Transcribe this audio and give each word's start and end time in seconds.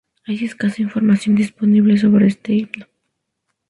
Hay 0.25 0.43
escasa 0.45 0.81
información 0.81 1.35
disponible 1.35 1.95
sobre 1.99 2.25
este 2.25 2.53
himno. 2.55 2.87